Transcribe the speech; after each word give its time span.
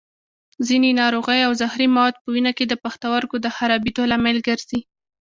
ځینې 0.67 0.89
ناروغۍ 1.01 1.39
او 1.47 1.51
زهري 1.61 1.87
مواد 1.95 2.15
په 2.21 2.27
وینه 2.33 2.51
کې 2.57 2.65
د 2.67 2.73
پښتورګو 2.83 3.37
د 3.41 3.47
خرابېدو 3.55 4.09
لامل 4.11 4.37
ګرځي. 4.47 4.79